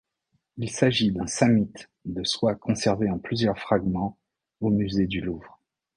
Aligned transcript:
Il 0.57 0.71
s'agit 0.71 1.11
d'un 1.11 1.27
samit 1.27 1.71
de 2.05 2.23
soie 2.23 2.55
conservé 2.55 3.07
en 3.11 3.19
plusieurs 3.19 3.59
fragments 3.59 4.17
au 4.59 4.71
musée 4.71 5.05
du 5.05 5.21
Louvre. 5.21 5.59